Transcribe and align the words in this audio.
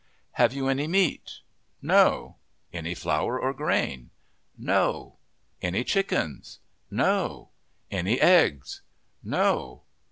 "Have 0.31 0.51
you 0.51 0.67
any 0.67 0.87
meat?" 0.87 1.41
"No." 1.79 2.37
"Any 2.73 2.95
flour 2.95 3.39
or 3.39 3.53
grain?" 3.53 4.09
"No." 4.57 5.19
"Any 5.61 5.83
chickens?" 5.83 6.57
"No." 6.89 7.51
"Any 7.91 8.19
eggs?" 8.19 8.81
"No." 9.23 9.83